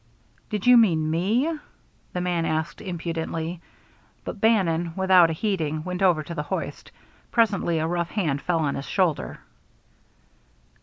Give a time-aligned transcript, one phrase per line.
[0.49, 1.59] "Did ye mean me?"
[2.13, 3.61] the man asked impudently,
[4.23, 6.91] but Bannon, without heeding, went over to the hoist.
[7.29, 9.41] Presently a rough hand fell on his shoulder.